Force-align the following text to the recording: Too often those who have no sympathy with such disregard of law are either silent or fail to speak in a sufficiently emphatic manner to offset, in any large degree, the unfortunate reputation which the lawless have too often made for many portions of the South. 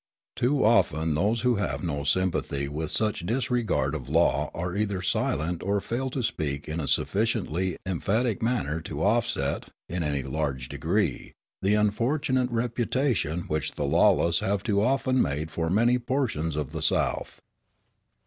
Too 0.35 0.65
often 0.65 1.13
those 1.13 1.41
who 1.41 1.57
have 1.57 1.83
no 1.83 2.03
sympathy 2.03 2.67
with 2.67 2.89
such 2.89 3.23
disregard 3.23 3.93
of 3.93 4.09
law 4.09 4.49
are 4.51 4.75
either 4.75 5.03
silent 5.03 5.61
or 5.61 5.79
fail 5.79 6.09
to 6.09 6.23
speak 6.23 6.67
in 6.67 6.79
a 6.79 6.87
sufficiently 6.87 7.77
emphatic 7.85 8.41
manner 8.41 8.81
to 8.81 9.03
offset, 9.03 9.69
in 9.87 10.01
any 10.01 10.23
large 10.23 10.69
degree, 10.69 11.33
the 11.61 11.75
unfortunate 11.75 12.49
reputation 12.49 13.41
which 13.41 13.75
the 13.75 13.85
lawless 13.85 14.39
have 14.39 14.63
too 14.63 14.81
often 14.81 15.21
made 15.21 15.51
for 15.51 15.69
many 15.69 15.99
portions 15.99 16.55
of 16.55 16.71
the 16.71 16.81
South. 16.81 17.39